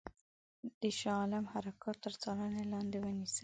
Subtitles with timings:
[0.81, 3.39] د شاه عالم حرکات تر څارني لاندي ونیسي.